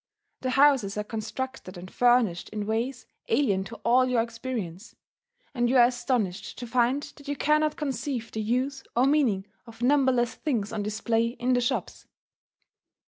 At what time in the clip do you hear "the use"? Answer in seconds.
8.31-8.81